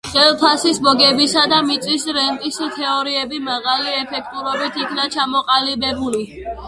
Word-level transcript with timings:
ხელფასის, 0.11 0.77
მოგებისა 0.85 1.43
და 1.51 1.59
მიწის 1.67 2.07
რენტის 2.17 2.57
თეორიები 2.77 3.43
მაღალი 3.51 3.93
ეფექტურობით 4.01 4.81
იქნა 4.85 5.07
ჩამოყალიბებული. 5.17 6.25